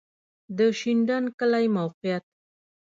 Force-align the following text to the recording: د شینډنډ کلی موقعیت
د 0.57 0.59
شینډنډ 0.79 1.27
کلی 1.39 1.65
موقعیت 1.77 2.23